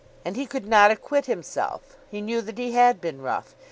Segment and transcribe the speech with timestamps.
[0.25, 1.95] And he could not acquit himself.
[2.09, 3.53] He knew that he had been rough.